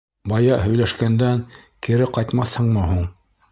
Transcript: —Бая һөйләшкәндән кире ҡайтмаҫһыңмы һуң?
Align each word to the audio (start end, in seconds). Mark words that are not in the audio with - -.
—Бая 0.29 0.55
һөйләшкәндән 0.61 1.45
кире 1.89 2.09
ҡайтмаҫһыңмы 2.17 2.91
һуң? 2.93 3.09